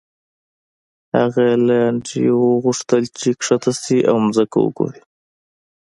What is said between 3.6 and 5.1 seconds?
شي او ځمکه وګوري